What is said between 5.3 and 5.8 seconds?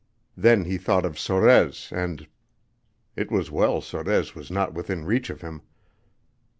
him.